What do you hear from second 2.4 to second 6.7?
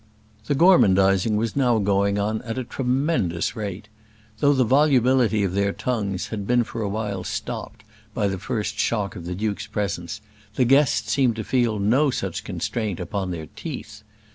at a tremendous rate. Though the volubility of their tongues had been